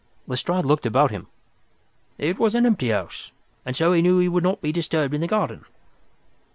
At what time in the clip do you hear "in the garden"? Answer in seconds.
5.13-5.63